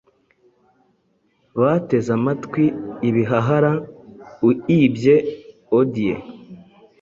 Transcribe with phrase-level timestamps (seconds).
[1.59, 2.63] bateze amatwi
[3.09, 3.71] ibihahara,
[4.47, 5.15] uibye
[5.79, 6.19] Odyeu,